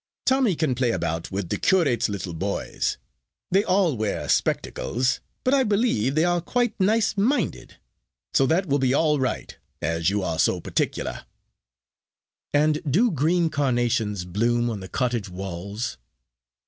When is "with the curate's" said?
1.31-2.09